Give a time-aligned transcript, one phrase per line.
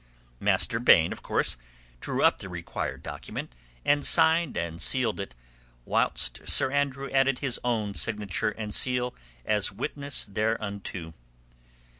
[0.39, 1.57] Master Baine, of course,
[1.99, 3.53] drew up the required document,
[3.85, 5.35] and signed and sealed it,
[5.85, 9.13] whilst Sir Andrew added his own signature and seal
[9.45, 11.13] as witness thereunto.